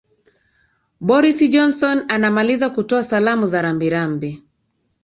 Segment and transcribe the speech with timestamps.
[0.99, 4.43] boris johnson anamaliza kutoa salaam za rambirambi